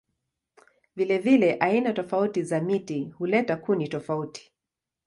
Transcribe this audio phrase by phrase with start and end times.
[0.95, 4.51] Vilevile aina tofauti za miti huleta kuni tofauti.